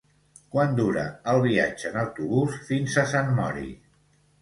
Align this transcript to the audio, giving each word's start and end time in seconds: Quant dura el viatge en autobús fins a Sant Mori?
Quant 0.55 0.73
dura 0.79 1.03
el 1.35 1.43
viatge 1.45 1.91
en 1.91 2.01
autobús 2.07 2.59
fins 2.73 3.01
a 3.03 3.07
Sant 3.15 3.33
Mori? 3.41 3.73